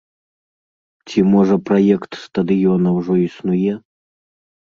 Ці, 1.07 1.19
можа, 1.33 1.55
праект 1.69 2.11
стадыёна 2.23 2.89
ўжо 2.97 3.13
існуе? 3.27 3.73